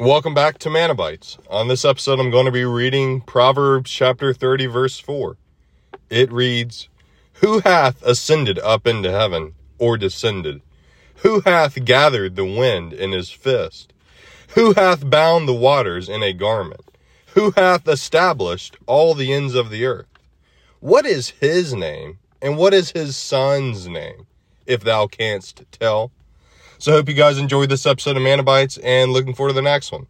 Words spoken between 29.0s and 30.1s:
looking forward to the next one.